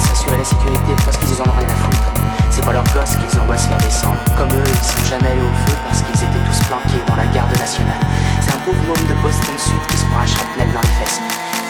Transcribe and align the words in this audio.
s'assurer 0.00 0.38
la 0.38 0.44
sécurité 0.44 0.92
parce 1.04 1.16
qu'ils 1.16 1.40
en 1.42 1.48
ont 1.48 1.58
rien 1.58 1.68
à 1.68 1.76
foutre. 1.76 2.12
C'est 2.50 2.64
pas 2.64 2.72
leurs 2.72 2.90
gosses 2.94 3.16
qu'ils 3.16 3.38
envoient 3.40 3.58
se 3.58 3.68
faire 3.68 3.78
descendre. 3.78 4.18
Comme 4.36 4.50
eux, 4.50 4.66
ils 4.66 4.86
sont 4.86 5.04
jamais 5.08 5.30
allés 5.30 5.46
au 5.46 5.54
feu 5.66 5.76
parce 5.86 6.02
qu'ils 6.02 6.20
étaient 6.22 6.44
tous 6.46 6.60
planqués 6.66 7.02
dans 7.06 7.16
la 7.16 7.26
garde 7.26 7.52
nationale. 7.58 8.02
C'est 8.40 8.54
un 8.54 8.58
pauvre 8.64 8.82
homme 8.88 9.06
de 9.06 9.14
Boston 9.22 9.54
Sud 9.58 9.82
qui 9.88 9.96
se 9.96 10.04
prend 10.06 10.20
un 10.20 10.26
shrapnel 10.26 10.68
dans 10.72 10.80
les 10.80 10.94
fesses. 11.04 11.20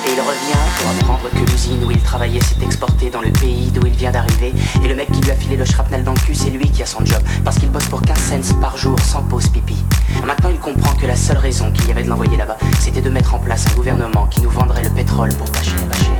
Et 0.06 0.12
il 0.14 0.20
revient 0.20 0.62
pour 0.78 0.90
apprendre 0.90 1.28
que 1.30 1.50
l'usine 1.50 1.84
où 1.84 1.90
il 1.90 2.00
travaillait 2.00 2.40
s'est 2.40 2.64
exportée 2.64 3.10
dans 3.10 3.20
le 3.20 3.30
pays 3.30 3.70
d'où 3.72 3.84
il 3.86 3.92
vient 3.92 4.12
d'arriver. 4.12 4.54
Et 4.82 4.88
le 4.88 4.94
mec 4.94 5.10
qui 5.10 5.20
lui 5.20 5.30
a 5.30 5.34
filé 5.34 5.56
le 5.56 5.64
shrapnel 5.64 6.04
dans 6.04 6.12
le 6.12 6.20
cul, 6.20 6.34
c'est 6.34 6.50
lui 6.50 6.70
qui 6.70 6.82
a 6.82 6.86
son 6.86 7.04
job. 7.04 7.20
Parce 7.44 7.58
qu'il 7.58 7.70
bosse 7.70 7.86
pour 7.86 8.00
15 8.02 8.16
cents 8.18 8.54
par 8.60 8.76
jour 8.76 8.98
sans 9.00 9.22
pause 9.22 9.48
pipi. 9.48 9.76
Maintenant, 10.24 10.50
il 10.50 10.58
comprend 10.58 10.94
que 10.94 11.06
la 11.06 11.16
seule 11.16 11.38
raison 11.38 11.70
qu'il 11.72 11.88
y 11.88 11.90
avait 11.90 12.04
de 12.04 12.08
l'envoyer 12.08 12.36
là-bas, 12.36 12.56
c'était 12.78 13.02
de 13.02 13.10
mettre 13.10 13.34
en 13.34 13.38
place 13.38 13.66
un 13.70 13.74
gouvernement 13.74 14.26
qui 14.26 14.40
nous 14.40 14.50
vendrait 14.50 14.84
le 14.84 14.90
pétrole 14.90 15.34
pour 15.34 15.50
tâcher 15.50 15.72
les 15.78 15.86
bâcher. 15.86 16.17